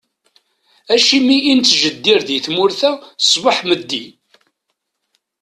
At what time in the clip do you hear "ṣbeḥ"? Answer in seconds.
3.31-3.57